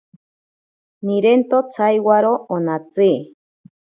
Nirento 1.05 1.57
tsaiwaro 1.71 2.33
onatsi. 2.55 3.09